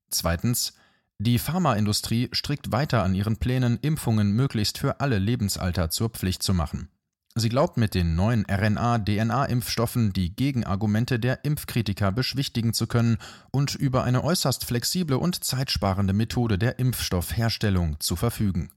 Zweitens, 0.09 0.73
die 1.17 1.39
Pharmaindustrie 1.39 2.29
strickt 2.31 2.71
weiter 2.71 3.03
an 3.03 3.15
ihren 3.15 3.37
Plänen, 3.37 3.77
Impfungen 3.81 4.31
möglichst 4.31 4.77
für 4.77 4.99
alle 4.99 5.17
Lebensalter 5.17 5.89
zur 5.89 6.09
Pflicht 6.09 6.43
zu 6.43 6.53
machen. 6.53 6.89
Sie 7.37 7.49
glaubt 7.49 7.75
mit 7.75 7.95
den 7.95 8.15
neuen 8.15 8.45
RNA-DNA-Impfstoffen 8.49 10.13
die 10.13 10.33
Gegenargumente 10.33 11.19
der 11.19 11.43
Impfkritiker 11.43 12.13
beschwichtigen 12.13 12.73
zu 12.73 12.87
können 12.87 13.17
und 13.51 13.75
über 13.75 14.05
eine 14.05 14.23
äußerst 14.23 14.63
flexible 14.63 15.17
und 15.17 15.43
zeitsparende 15.43 16.13
Methode 16.13 16.57
der 16.57 16.79
Impfstoffherstellung 16.79 17.99
zu 17.99 18.15
verfügen. 18.15 18.71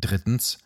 Drittens. 0.00 0.58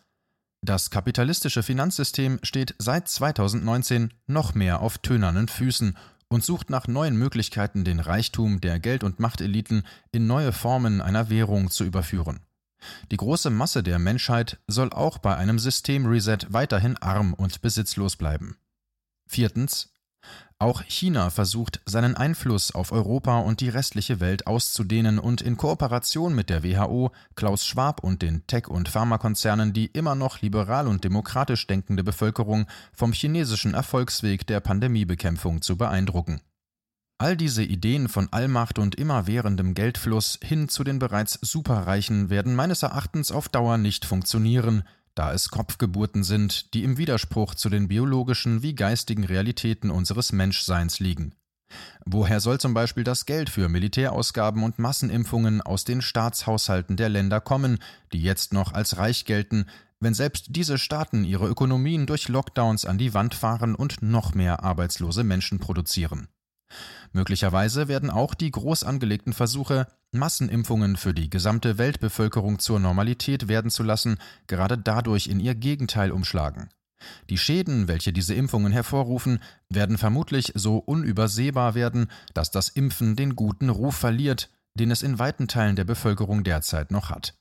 Das 0.63 0.89
kapitalistische 0.89 1.63
Finanzsystem 1.63 2.39
steht 2.43 2.75
seit 2.79 3.09
2019 3.09 4.15
noch 4.27 4.55
mehr 4.55 4.81
auf 4.81 4.97
tönernen 4.97 5.49
Füßen 5.49 5.99
und 6.29 6.45
sucht 6.45 6.71
nach 6.71 6.89
neuen 6.89 7.17
Möglichkeiten, 7.17 7.85
den 7.85 8.01
Reichtum 8.01 8.63
der 8.63 8.81
Geld- 8.81 9.05
und 9.05 9.21
Machteliten 9.21 9.85
in 10.11 10.27
neue 10.27 10.53
Formen 10.53 11.03
einer 11.03 11.29
Währung 11.29 11.71
zu 11.71 11.85
überführen. 11.85 12.41
Die 13.11 13.17
große 13.17 13.51
Masse 13.51 13.83
der 13.83 13.99
Menschheit 13.99 14.59
soll 14.67 14.93
auch 14.93 15.19
bei 15.19 15.37
einem 15.37 15.59
Systemreset 15.59 16.47
weiterhin 16.51 16.97
arm 16.97 17.35
und 17.35 17.61
besitzlos 17.63 18.17
bleiben. 18.17 18.57
Viertens. 19.27 19.91
Auch 20.59 20.83
China 20.83 21.31
versucht, 21.31 21.81
seinen 21.87 22.15
Einfluss 22.15 22.75
auf 22.75 22.93
Europa 22.93 23.39
und 23.39 23.61
die 23.63 23.71
restliche 23.71 24.21
Welt 24.21 24.47
auszudehnen 24.47 25.19
und 25.19 25.41
in 25.41 25.57
Kooperation 25.57 26.35
mit 26.35 26.51
der 26.51 26.63
WHO, 26.63 27.13
Klaus 27.35 27.65
Schwab 27.65 28.05
und 28.05 28.21
den 28.21 28.47
Tech- 28.47 28.69
und 28.69 28.91
Pharmakonzernen 28.91 29.73
die 29.73 29.87
immer 29.87 30.15
noch 30.15 30.43
liberal 30.43 30.87
und 30.87 31.03
demokratisch 31.03 31.67
denkende 31.67 32.05
Bevölkerung 32.05 32.67
vom 32.93 33.13
chinesischen 33.13 33.73
Erfolgsweg 33.73 34.47
der 34.47 34.61
Pandemiebekämpfung 34.61 35.63
zu 35.63 35.79
beeindrucken. 35.79 36.43
All 37.21 37.37
diese 37.37 37.63
Ideen 37.63 38.09
von 38.09 38.29
Allmacht 38.31 38.79
und 38.79 38.95
immerwährendem 38.95 39.75
Geldfluss 39.75 40.39
hin 40.43 40.71
zu 40.71 40.85
den 40.85 40.99
bereits 40.99 41.39
Superreichen 41.43 42.31
werden 42.31 42.55
meines 42.55 42.83
Erachtens 42.83 43.31
auf 43.31 43.51
Dauer 43.51 43.77
nicht 43.77 44.07
funktionieren, 44.07 44.85
da 45.15 45.35
es 45.35 45.51
Kopfgeburten 45.51 46.25
sind, 46.25 46.73
die 46.73 46.83
im 46.83 46.97
Widerspruch 46.97 47.55
zu 47.55 47.69
den 47.69 47.89
biologischen 47.89 48.63
wie 48.63 48.75
geistigen 48.75 49.25
Realitäten 49.25 49.91
unseres 49.91 50.33
Menschseins 50.33 50.99
liegen. 50.99 51.35
Woher 52.07 52.41
soll 52.41 52.59
zum 52.59 52.73
Beispiel 52.73 53.05
das 53.05 53.27
Geld 53.27 53.51
für 53.51 53.69
Militärausgaben 53.69 54.63
und 54.63 54.79
Massenimpfungen 54.79 55.61
aus 55.61 55.85
den 55.85 56.01
Staatshaushalten 56.01 56.97
der 56.97 57.11
Länder 57.11 57.43
kommen, 57.43 57.81
die 58.15 58.23
jetzt 58.23 58.55
noch 58.55 58.73
als 58.73 58.97
reich 58.97 59.27
gelten, 59.27 59.67
wenn 60.01 60.15
selbst 60.15 60.47
diese 60.49 60.79
Staaten 60.79 61.25
ihre 61.25 61.49
Ökonomien 61.49 62.07
durch 62.07 62.29
Lockdowns 62.29 62.87
an 62.87 62.97
die 62.97 63.13
Wand 63.13 63.35
fahren 63.35 63.75
und 63.75 64.01
noch 64.01 64.35
mehr 64.35 64.65
arbeitslose 64.65 65.23
Menschen 65.23 65.59
produzieren? 65.59 66.29
Möglicherweise 67.13 67.89
werden 67.89 68.11
auch 68.11 68.35
die 68.35 68.51
groß 68.51 68.85
angelegten 68.85 69.33
Versuche, 69.33 69.87
Massenimpfungen 70.13 70.97
für 70.97 71.15
die 71.15 71.31
gesamte 71.31 71.79
Weltbevölkerung 71.79 72.59
zur 72.59 72.81
Normalität 72.81 73.49
werden 73.49 73.71
zu 73.71 73.83
lassen, 73.83 74.19
gerade 74.47 74.79
dadurch 74.79 75.27
in 75.27 75.41
ihr 75.41 75.55
Gegenteil 75.55 76.13
umschlagen. 76.13 76.69
Die 77.31 77.39
Schäden, 77.39 77.89
welche 77.89 78.13
diese 78.13 78.35
Impfungen 78.35 78.73
hervorrufen, 78.73 79.41
werden 79.69 79.99
vermutlich 79.99 80.53
so 80.55 80.79
unübersehbar 80.79 81.75
werden, 81.75 82.11
dass 82.35 82.51
das 82.51 82.69
Impfen 82.69 83.17
den 83.17 83.37
guten 83.37 83.71
Ruf 83.71 83.97
verliert, 83.97 84.51
den 84.75 84.91
es 84.91 85.03
in 85.03 85.19
weiten 85.19 85.49
Teilen 85.49 85.77
der 85.77 85.85
Bevölkerung 85.85 86.45
derzeit 86.45 86.91
noch 86.91 87.11
hat. 87.11 87.35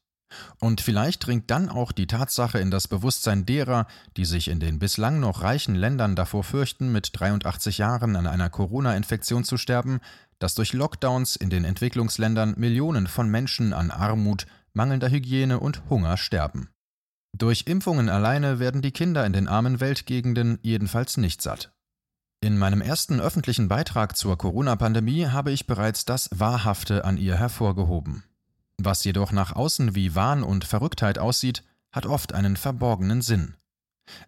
Und 0.60 0.82
vielleicht 0.82 1.26
dringt 1.26 1.50
dann 1.50 1.70
auch 1.70 1.92
die 1.92 2.08
Tatsache 2.08 2.60
in 2.60 2.72
das 2.72 2.88
Bewusstsein 2.88 3.46
derer, 3.46 3.88
die 4.18 4.26
sich 4.26 4.48
in 4.48 4.60
den 4.60 4.80
bislang 4.80 5.20
noch 5.20 5.42
reichen 5.42 5.76
Ländern 5.76 6.16
davor 6.16 6.44
fürchten, 6.44 6.92
mit 6.92 7.12
83 7.14 7.78
Jahren 7.78 8.16
an 8.16 8.28
einer 8.28 8.50
Corona-Infektion 8.50 9.44
zu 9.44 9.58
sterben, 9.58 10.00
dass 10.40 10.56
durch 10.56 10.74
Lockdowns 10.74 11.36
in 11.36 11.50
den 11.50 11.66
Entwicklungsländern 11.66 12.56
Millionen 12.58 13.08
von 13.08 13.30
Menschen 13.30 13.74
an 13.74 13.92
Armut, 13.92 14.48
mangelnder 14.74 15.10
Hygiene 15.10 15.60
und 15.60 15.84
Hunger 15.90 16.18
sterben. 16.18 16.70
Durch 17.38 17.64
Impfungen 17.68 18.10
alleine 18.10 18.60
werden 18.60 18.82
die 18.82 18.92
Kinder 18.92 19.26
in 19.26 19.34
den 19.34 19.48
armen 19.48 19.80
Weltgegenden 19.80 20.60
jedenfalls 20.62 21.18
nicht 21.18 21.42
satt. 21.42 21.72
In 22.42 22.58
meinem 22.58 22.82
ersten 22.82 23.20
öffentlichen 23.20 23.68
Beitrag 23.68 24.16
zur 24.16 24.38
Corona-Pandemie 24.38 25.28
habe 25.28 25.52
ich 25.52 25.68
bereits 25.68 26.06
das 26.06 26.30
Wahrhafte 26.34 27.04
an 27.04 27.18
ihr 27.18 27.36
hervorgehoben. 27.36 28.24
Was 28.82 29.04
jedoch 29.04 29.34
nach 29.34 29.54
außen 29.54 29.94
wie 29.94 30.16
Wahn 30.16 30.42
und 30.42 30.64
Verrücktheit 30.64 31.20
aussieht, 31.20 31.64
hat 31.92 32.06
oft 32.06 32.34
einen 32.34 32.56
verborgenen 32.56 33.22
Sinn. 33.22 33.56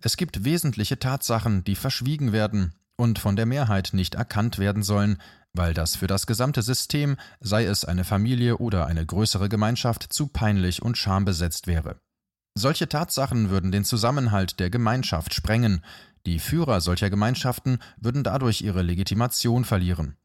Es 0.01 0.17
gibt 0.17 0.43
wesentliche 0.43 0.99
Tatsachen, 0.99 1.63
die 1.63 1.75
verschwiegen 1.75 2.33
werden 2.33 2.75
und 2.97 3.17
von 3.17 3.37
der 3.37 3.45
Mehrheit 3.45 3.91
nicht 3.93 4.15
erkannt 4.15 4.59
werden 4.59 4.83
sollen, 4.83 5.21
weil 5.53 5.73
das 5.73 5.95
für 5.95 6.07
das 6.07 6.27
gesamte 6.27 6.63
System, 6.63 7.15
sei 7.39 7.63
es 7.63 7.85
eine 7.85 8.03
Familie 8.03 8.57
oder 8.57 8.87
eine 8.87 9.05
größere 9.05 9.47
Gemeinschaft, 9.47 10.11
zu 10.11 10.27
peinlich 10.27 10.81
und 10.81 10.97
schambesetzt 10.97 11.65
wäre. 11.65 12.01
Solche 12.53 12.89
Tatsachen 12.89 13.49
würden 13.49 13.71
den 13.71 13.85
Zusammenhalt 13.85 14.59
der 14.59 14.69
Gemeinschaft 14.69 15.33
sprengen, 15.33 15.81
die 16.25 16.39
Führer 16.39 16.81
solcher 16.81 17.09
Gemeinschaften 17.09 17.79
würden 17.97 18.25
dadurch 18.25 18.61
ihre 18.61 18.81
Legitimation 18.81 19.63
verlieren. 19.63 20.17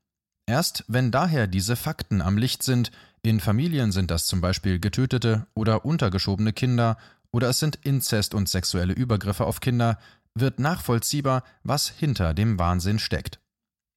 Erst 0.47 0.85
wenn 0.88 1.11
daher 1.11 1.47
diese 1.47 1.76
Fakten 1.76 2.21
am 2.21 2.38
Licht 2.38 2.62
sind, 2.62 2.90
in 3.30 3.40
Familien 3.40 3.92
sind 3.92 4.11
das 4.11 4.26
zum 4.26 4.40
Beispiel 4.40 4.78
getötete 4.78 5.47
oder 5.54 5.85
untergeschobene 5.85 6.52
Kinder 6.52 6.97
oder 7.33 7.49
es 7.49 7.59
sind 7.59 7.76
Inzest 7.83 8.35
und 8.35 8.49
sexuelle 8.49 8.92
Übergriffe 8.92 9.47
auf 9.47 9.61
Kinder, 9.61 9.99
wird 10.35 10.59
nachvollziehbar, 10.59 11.42
was 11.62 11.88
hinter 11.88 12.35
dem 12.35 12.59
Wahnsinn 12.59 12.99
steckt. 12.99 13.40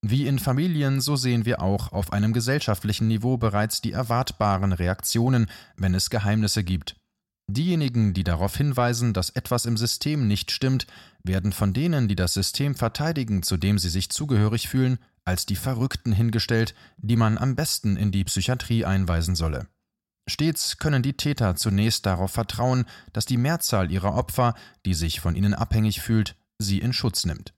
Wie 0.02 0.28
in 0.28 0.40
Familien, 0.40 1.02
so 1.02 1.16
sehen 1.16 1.46
wir 1.46 1.62
auch 1.62 1.92
auf 1.92 2.14
einem 2.14 2.32
gesellschaftlichen 2.32 3.08
Niveau 3.08 3.38
bereits 3.38 3.82
die 3.82 3.92
erwartbaren 3.92 4.72
Reaktionen, 4.72 5.48
wenn 5.76 5.94
es 5.94 6.10
Geheimnisse 6.10 6.64
gibt. 6.64 6.99
Diejenigen, 7.52 8.14
die 8.14 8.24
darauf 8.24 8.56
hinweisen, 8.56 9.12
dass 9.12 9.32
etwas 9.32 9.66
im 9.66 9.76
System 9.76 10.28
nicht 10.28 10.52
stimmt, 10.52 10.86
werden 11.24 11.52
von 11.52 11.74
denen, 11.74 12.08
die 12.08 12.16
das 12.16 12.36
System 12.36 12.76
verteidigen, 12.76 13.42
zu 13.42 13.58
dem 13.58 13.80
sie 13.80 13.90
sich 13.90 14.12
zugehörig 14.12 14.70
fühlen, 14.70 15.00
als 15.26 15.48
die 15.48 15.56
Verrückten 15.56 16.12
hingestellt, 16.12 16.76
die 16.98 17.16
man 17.16 17.40
am 17.40 17.56
besten 17.56 17.98
in 17.98 18.12
die 18.12 18.24
Psychiatrie 18.24 18.86
einweisen 18.86 19.36
solle. 19.36 19.68
Stets 20.28 20.78
können 20.78 21.02
die 21.02 21.18
Täter 21.18 21.56
zunächst 21.56 22.06
darauf 22.06 22.32
vertrauen, 22.32 22.86
dass 23.14 23.26
die 23.26 23.38
Mehrzahl 23.38 23.92
ihrer 23.92 24.14
Opfer, 24.14 24.54
die 24.86 24.94
sich 24.94 25.20
von 25.20 25.36
ihnen 25.36 25.56
abhängig 25.56 26.02
fühlt, 26.02 26.36
sie 26.60 26.78
in 26.78 26.94
Schutz 26.94 27.26
nimmt. 27.26 27.56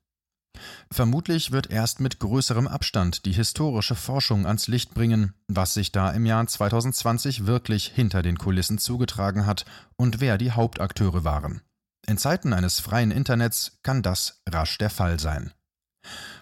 Vermutlich 0.92 1.52
wird 1.52 1.72
erst 1.72 2.00
mit 2.00 2.20
größerem 2.20 2.68
Abstand 2.68 3.26
die 3.26 3.32
historische 3.32 3.96
Forschung 3.96 4.46
ans 4.46 4.68
Licht 4.68 4.94
bringen, 4.94 5.34
was 5.48 5.74
sich 5.74 5.92
da 5.92 6.12
im 6.12 6.26
Jahr 6.26 6.46
2020 6.46 7.46
wirklich 7.46 7.88
hinter 7.88 8.22
den 8.22 8.38
Kulissen 8.38 8.78
zugetragen 8.78 9.46
hat 9.46 9.66
und 9.96 10.20
wer 10.20 10.38
die 10.38 10.52
Hauptakteure 10.52 11.24
waren. 11.24 11.62
In 12.08 12.18
Zeiten 12.18 12.52
eines 12.54 12.80
freien 12.80 13.12
Internets 13.12 13.80
kann 13.84 14.02
das 14.02 14.42
rasch 14.50 14.78
der 14.78 14.90
Fall 14.90 15.20
sein. 15.20 15.54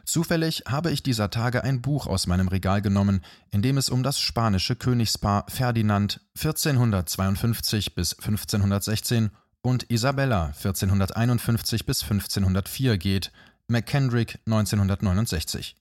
Zufällig 0.05 0.63
habe 0.67 0.89
ich 0.89 1.03
dieser 1.03 1.29
Tage 1.29 1.63
ein 1.63 1.81
Buch 1.81 2.07
aus 2.07 2.25
meinem 2.25 2.47
Regal 2.47 2.81
genommen, 2.81 3.21
in 3.51 3.61
dem 3.61 3.77
es 3.77 3.89
um 3.89 4.01
das 4.01 4.19
spanische 4.19 4.75
Königspaar 4.75 5.45
Ferdinand 5.49 6.21
1452 6.35 7.93
bis 7.93 8.13
1516 8.13 9.29
und 9.61 9.83
Isabella 9.91 10.45
1451 10.45 11.85
bis 11.85 12.03
1504 12.03 12.97
geht, 12.97 13.31
McKendrick 13.69 14.39
1969. 14.45 15.75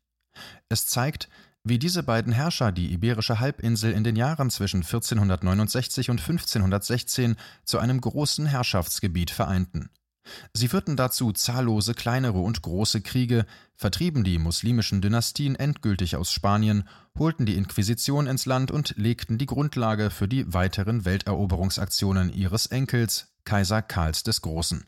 Es 0.68 0.87
zeigt, 0.87 1.28
wie 1.64 1.78
diese 1.78 2.02
beiden 2.02 2.33
Herrscher 2.33 2.73
die 2.73 2.92
iberische 2.92 3.40
Halbinsel 3.40 3.92
in 3.92 4.04
den 4.04 4.16
Jahren 4.16 4.50
zwischen 4.50 4.83
1469 4.83 6.11
und 6.11 6.21
1516 6.21 7.37
zu 7.64 7.78
einem 7.78 8.00
großen 8.00 8.47
Herrschaftsgebiet 8.47 9.30
vereinten. 9.30 9.90
Sie 10.52 10.68
führten 10.68 10.97
dazu 10.97 11.33
zahllose 11.33 11.95
kleinere 11.95 12.40
und 12.40 12.61
große 12.62 13.00
Kriege, 13.00 13.47
vertrieben 13.76 14.25
die 14.25 14.38
muslimischen 14.38 15.00
Dynastien 15.00 15.57
endgültig 15.57 16.16
aus 16.16 16.30
Spanien, 16.30 16.87
holten 17.18 17.47
die 17.47 17.57
Inquisition 17.57 18.26
ins 18.26 18.45
Land 18.45 18.71
und 18.71 18.95
legten 18.97 19.38
die 19.38 19.47
Grundlage 19.47 20.11
für 20.11 20.28
die 20.28 20.52
weiteren 20.52 21.04
Welteroberungsaktionen 21.04 22.30
ihres 22.30 22.66
Enkels, 22.66 23.33
Kaiser 23.45 23.80
Karls 23.80 24.23
des 24.23 24.42
Großen. 24.42 24.85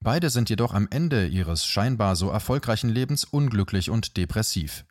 Beide 0.00 0.30
sind 0.30 0.50
jedoch 0.50 0.74
am 0.74 0.88
Ende 0.90 1.26
ihres 1.26 1.64
scheinbar 1.66 2.16
so 2.16 2.30
erfolgreichen 2.30 2.90
Lebens 2.90 3.24
unglücklich 3.24 3.90
und 3.90 4.16
depressiv. 4.16 4.84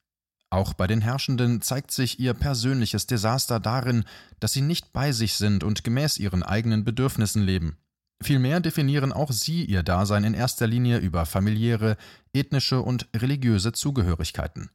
Auch 0.49 0.73
bei 0.73 0.85
den 0.85 1.01
Herrschenden 1.01 1.61
zeigt 1.61 1.91
sich 1.91 2.19
ihr 2.19 2.33
persönliches 2.35 3.07
Desaster 3.07 3.59
darin, 3.59 4.03
dass 4.39 4.53
sie 4.53 4.61
nicht 4.61 4.93
bei 4.93 5.11
sich 5.11 5.33
sind 5.33 5.63
und 5.63 5.83
gemäß 5.83 6.17
ihren 6.17 6.43
eigenen 6.43 6.83
Bedürfnissen 6.83 7.41
leben. 7.41 7.77
Vielmehr 8.21 8.59
definieren 8.59 9.11
auch 9.11 9.31
sie 9.31 9.65
ihr 9.65 9.83
Dasein 9.83 10.23
in 10.23 10.33
erster 10.33 10.67
Linie 10.67 10.99
über 10.99 11.25
familiäre, 11.25 11.97
ethnische 12.33 12.81
und 12.81 13.09
religiöse 13.15 13.71
Zugehörigkeiten. 13.71 14.69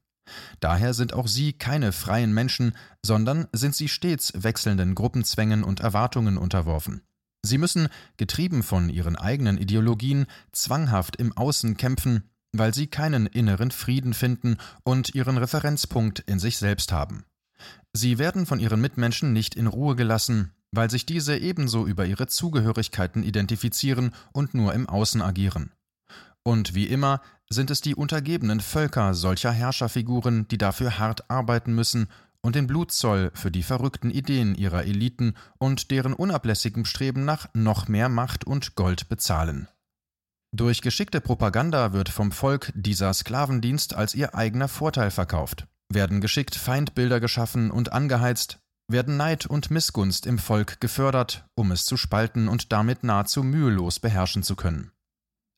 Daher 0.61 0.95
sind 0.95 1.14
auch 1.14 1.28
sie 1.28 1.55
keine 1.55 1.93
freien 1.93 2.35
Menschen, 2.35 2.75
sondern 3.02 3.49
sind 3.52 3.75
sie 3.75 3.88
stets 3.88 4.33
wechselnden 4.35 4.95
Gruppenzwängen 4.95 5.64
und 5.64 5.81
Erwartungen 5.81 6.37
unterworfen. 6.37 7.02
Sie 7.42 7.59
müssen, 7.59 7.88
getrieben 8.16 8.62
von 8.62 8.88
ihren 8.88 9.16
eigenen 9.16 9.59
Ideologien, 9.59 10.26
zwanghaft 10.52 11.16
im 11.16 11.37
Außen 11.37 11.76
kämpfen, 11.76 12.25
weil 12.52 12.75
sie 12.75 12.87
keinen 12.87 13.26
inneren 13.26 13.71
Frieden 13.71 14.14
finden 14.14 14.57
und 14.83 15.14
ihren 15.14 15.38
Referenzpunkt 15.38 16.21
in 16.21 16.38
sich 16.38 16.59
selbst 16.59 16.92
haben. 16.92 17.25
Sie 17.92 18.18
werden 18.18 18.47
von 18.47 18.61
ihren 18.61 18.80
Mitmenschen 18.80 19.33
nicht 19.33 19.54
in 19.54 19.66
Ruhe 19.66 19.97
gelassen, 19.97 20.52
weil 20.71 20.90
sich 20.90 21.07
diese 21.07 21.37
ebenso 21.37 21.87
über 21.87 22.07
ihre 22.07 22.26
Zugehörigkeiten 22.26 23.23
identifizieren 23.23 24.12
und 24.33 24.54
nur 24.54 24.75
im 24.75 24.88
Außen 24.88 25.23
agieren. 25.23 25.73
Und 26.42 26.75
wie 26.75 26.87
immer 26.87 27.21
sind 27.50 27.71
es 27.71 27.80
die 27.80 27.95
untergebenen 27.95 28.61
Völker 28.61 29.14
solcher 29.14 29.52
Herrscherfiguren, 29.52 30.49
die 30.49 30.59
dafür 30.59 30.99
hart 30.99 31.30
arbeiten 31.30 31.75
müssen 31.75 32.09
und 32.42 32.54
den 32.54 32.66
Blutzoll 32.66 33.30
für 33.35 33.50
die 33.50 33.62
verrückten 33.62 34.11
Ideen 34.11 34.54
ihrer 34.54 34.85
Eliten 34.85 35.35
und 35.59 35.90
deren 35.90 36.12
unablässigem 36.12 36.85
Streben 36.85 37.25
nach 37.25 37.49
noch 37.54 37.88
mehr 37.88 38.09
Macht 38.09 38.45
und 38.45 38.75
Gold 38.75 39.09
bezahlen. 39.09 39.68
Durch 40.54 40.80
geschickte 40.80 41.21
Propaganda 41.21 41.92
wird 41.92 42.09
vom 42.09 42.33
Volk 42.33 42.73
dieser 42.75 43.12
Sklavendienst 43.12 43.95
als 43.95 44.14
ihr 44.14 44.35
eigener 44.35 44.68
Vorteil 44.68 45.11
verkauft, 45.11 45.66
werden 45.92 46.21
geschickt 46.21 46.54
Feindbilder 46.54 47.21
geschaffen 47.21 47.71
und 47.71 47.92
angeheizt, 47.92 48.59
werden 48.90 49.18
Neid 49.18 49.45
und 49.45 49.71
Missgunst 49.71 50.26
im 50.26 50.38
Volk 50.38 50.80
gefördert, 50.80 51.47
um 51.54 51.71
es 51.71 51.85
zu 51.85 51.99
spalten 51.99 52.49
und 52.49 52.73
damit 52.73 53.04
nahezu 53.04 53.42
mühelos 53.42 54.00
beherrschen 54.00 54.42
zu 54.42 54.57
können. 54.57 54.90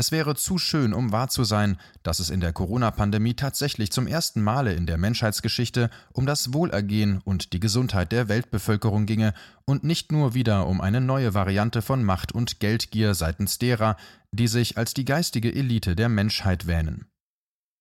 Es 0.01 0.13
wäre 0.13 0.35
zu 0.35 0.57
schön, 0.57 0.95
um 0.95 1.13
wahr 1.13 1.29
zu 1.29 1.45
sein, 1.45 1.77
dass 2.03 2.21
es 2.21 2.31
in 2.31 2.41
der 2.41 2.55
Corona-Pandemie 2.55 3.35
tatsächlich 3.35 3.93
zum 3.93 4.07
ersten 4.07 4.41
Male 4.41 4.73
in 4.73 4.87
der 4.87 4.97
Menschheitsgeschichte 4.97 5.91
um 6.15 6.25
das 6.25 6.55
Wohlergehen 6.55 7.21
und 7.23 7.53
die 7.53 7.61
Gesundheit 7.61 8.11
der 8.11 8.31
Weltbevölkerung 8.31 9.05
ginge 9.05 9.35
und 9.67 9.85
nicht 9.85 10.11
nur 10.11 10.33
wieder 10.33 10.67
um 10.69 10.81
eine 10.81 11.03
neue 11.03 11.35
Variante 11.35 11.83
von 11.83 12.03
Macht 12.03 12.33
und 12.33 12.61
Geldgier 12.61 13.13
seitens 13.13 13.59
derer, 13.59 13.99
die 14.33 14.49
sich 14.49 14.79
als 14.79 14.95
die 14.95 15.05
geistige 15.05 15.55
Elite 15.55 15.95
der 15.97 16.09
Menschheit 16.09 16.67
wähnen. 16.67 17.05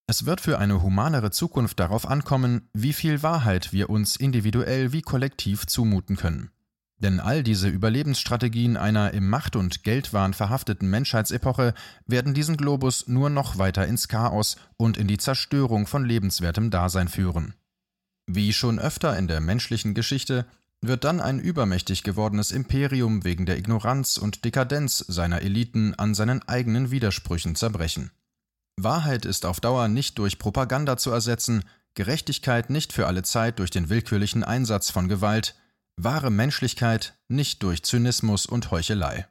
Es 0.06 0.26
wird 0.26 0.42
für 0.42 0.60
eine 0.60 0.84
humanere 0.84 1.32
Zukunft 1.32 1.80
darauf 1.80 2.06
ankommen, 2.06 2.68
wie 2.74 2.92
viel 2.92 3.24
Wahrheit 3.24 3.72
wir 3.72 3.90
uns 3.90 4.18
individuell 4.18 4.92
wie 4.92 5.04
kollektiv 5.04 5.68
zumuten 5.68 6.18
können. 6.18 6.52
Denn 7.00 7.22
all 7.22 7.44
diese 7.44 7.70
Überlebensstrategien 7.70 8.76
einer 8.76 9.14
im 9.14 9.30
Macht- 9.30 9.56
und 9.56 9.84
Geldwahn 9.84 10.34
verhafteten 10.34 10.90
Menschheitsepoche 10.90 11.74
werden 12.06 12.34
diesen 12.34 12.58
Globus 12.58 13.08
nur 13.08 13.30
noch 13.30 13.58
weiter 13.58 13.88
ins 13.88 14.10
Chaos 14.10 14.58
und 14.76 14.98
in 14.98 15.08
die 15.08 15.18
Zerstörung 15.18 15.88
von 15.88 16.04
lebenswertem 16.04 16.72
Dasein 16.72 17.08
führen. 17.08 17.54
Wie 18.28 18.52
schon 18.52 18.80
öfter 18.80 19.18
in 19.18 19.28
der 19.28 19.40
menschlichen 19.40 19.94
Geschichte 19.94 20.46
wird 20.82 21.04
dann 21.04 21.20
ein 21.20 21.40
übermächtig 21.40 22.04
gewordenes 22.04 22.52
Imperium 22.52 23.24
wegen 23.24 23.46
der 23.46 23.58
Ignoranz 23.58 24.18
und 24.18 24.46
Dekadenz 24.46 24.98
seiner 24.98 25.42
Eliten 25.42 25.94
an 25.96 26.14
seinen 26.14 26.48
eigenen 26.48 26.92
Widersprüchen 26.92 27.56
zerbrechen. 27.56 28.12
Wahrheit 28.78 29.26
ist 29.26 29.46
auf 29.46 29.60
Dauer 29.60 29.88
nicht 29.88 30.18
durch 30.20 30.40
Propaganda 30.40 30.96
zu 30.98 31.12
ersetzen, 31.12 31.64
Gerechtigkeit 31.96 32.70
nicht 32.70 32.94
für 32.94 33.08
alle 33.08 33.24
Zeit 33.24 33.60
durch 33.60 33.72
den 33.72 33.90
willkürlichen 33.90 34.44
Einsatz 34.44 34.90
von 34.90 35.08
Gewalt, 35.10 35.56
wahre 36.04 36.32
Menschlichkeit 36.32 37.18
nicht 37.28 37.64
durch 37.64 37.84
Zynismus 37.84 38.46
und 38.46 38.72
Heuchelei. 38.72 39.28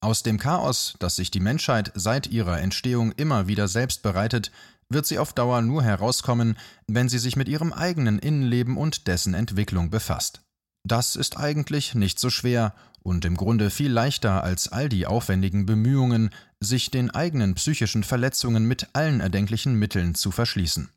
Aus 0.00 0.22
dem 0.22 0.38
Chaos, 0.38 0.94
das 1.00 1.16
sich 1.16 1.30
die 1.30 1.40
Menschheit 1.40 1.90
seit 1.94 2.28
ihrer 2.28 2.60
Entstehung 2.60 3.12
immer 3.12 3.48
wieder 3.48 3.66
selbst 3.66 4.02
bereitet, 4.02 4.52
wird 4.88 5.06
sie 5.06 5.18
auf 5.18 5.32
Dauer 5.32 5.60
nur 5.60 5.82
herauskommen, 5.82 6.56
wenn 6.86 7.08
sie 7.08 7.18
sich 7.18 7.36
mit 7.36 7.48
ihrem 7.48 7.72
eigenen 7.72 8.18
Innenleben 8.18 8.76
und 8.76 9.06
dessen 9.06 9.34
Entwicklung 9.34 9.90
befasst. 9.90 10.42
Das 10.84 11.16
ist 11.16 11.36
eigentlich 11.36 11.94
nicht 11.94 12.18
so 12.18 12.30
schwer 12.30 12.74
und 13.02 13.24
im 13.24 13.36
Grunde 13.36 13.70
viel 13.70 13.90
leichter 13.90 14.44
als 14.44 14.68
all 14.68 14.88
die 14.88 15.06
aufwendigen 15.06 15.66
Bemühungen, 15.66 16.30
sich 16.60 16.90
den 16.90 17.10
eigenen 17.10 17.54
psychischen 17.54 18.04
Verletzungen 18.04 18.66
mit 18.66 18.88
allen 18.94 19.20
erdenklichen 19.20 19.74
Mitteln 19.74 20.14
zu 20.14 20.30
verschließen. 20.30 20.90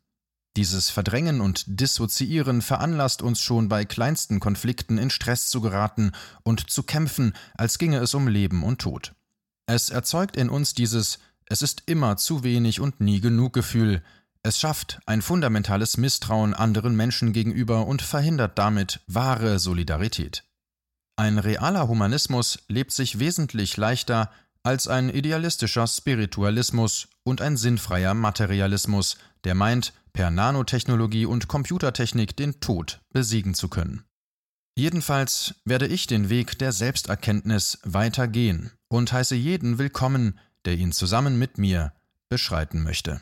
Dieses 0.56 0.90
Verdrängen 0.90 1.40
und 1.40 1.64
Dissoziieren 1.66 2.60
veranlasst 2.60 3.22
uns 3.22 3.40
schon 3.40 3.68
bei 3.68 3.86
kleinsten 3.86 4.38
Konflikten 4.38 4.98
in 4.98 5.08
Stress 5.08 5.48
zu 5.48 5.62
geraten 5.62 6.12
und 6.42 6.70
zu 6.70 6.82
kämpfen, 6.82 7.32
als 7.54 7.78
ginge 7.78 7.98
es 7.98 8.12
um 8.12 8.28
Leben 8.28 8.62
und 8.62 8.80
Tod. 8.80 9.14
Es 9.66 9.88
erzeugt 9.88 10.36
in 10.36 10.50
uns 10.50 10.74
dieses 10.74 11.20
Es 11.46 11.62
ist 11.62 11.84
immer 11.86 12.18
zu 12.18 12.44
wenig 12.44 12.80
und 12.80 13.00
nie 13.00 13.20
genug 13.20 13.54
Gefühl, 13.54 14.02
es 14.44 14.58
schafft 14.58 15.00
ein 15.06 15.22
fundamentales 15.22 15.96
Misstrauen 15.96 16.52
anderen 16.52 16.96
Menschen 16.96 17.32
gegenüber 17.32 17.86
und 17.86 18.02
verhindert 18.02 18.58
damit 18.58 19.00
wahre 19.06 19.60
Solidarität. 19.60 20.44
Ein 21.16 21.38
realer 21.38 21.86
Humanismus 21.86 22.58
lebt 22.66 22.90
sich 22.90 23.20
wesentlich 23.20 23.76
leichter 23.76 24.30
als 24.64 24.88
ein 24.88 25.10
idealistischer 25.10 25.86
Spiritualismus 25.86 27.08
und 27.22 27.40
ein 27.40 27.56
sinnfreier 27.56 28.14
Materialismus, 28.14 29.16
der 29.44 29.54
meint, 29.54 29.92
per 30.12 30.30
Nanotechnologie 30.30 31.26
und 31.26 31.48
Computertechnik 31.48 32.36
den 32.36 32.60
Tod 32.60 33.00
besiegen 33.12 33.54
zu 33.54 33.68
können. 33.68 34.04
Jedenfalls 34.76 35.54
werde 35.64 35.86
ich 35.86 36.06
den 36.06 36.30
Weg 36.30 36.58
der 36.58 36.72
Selbsterkenntnis 36.72 37.78
weiter 37.82 38.28
gehen 38.28 38.72
und 38.88 39.12
heiße 39.12 39.34
jeden 39.34 39.78
willkommen, 39.78 40.38
der 40.64 40.74
ihn 40.74 40.92
zusammen 40.92 41.38
mit 41.38 41.58
mir 41.58 41.92
beschreiten 42.28 42.82
möchte. 42.82 43.20